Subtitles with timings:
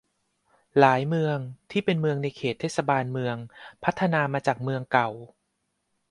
[0.79, 1.37] หลายเมือง
[1.71, 3.35] ที่เป็นเมืองในเขตเทศบาลเมือง
[3.83, 5.09] พัฒนามาจากเมืองเก่า